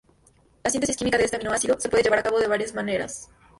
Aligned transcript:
La 0.67 0.71
síntesis 0.71 0.97
química 0.97 1.19
de 1.19 1.25
este 1.25 1.35
aminoácido 1.35 1.79
se 1.79 1.87
puede 1.87 2.01
llevar 2.01 2.17
a 2.17 2.23
cabo 2.23 2.39
de 2.39 2.47
varias 2.47 2.73
maneras. 2.73 3.29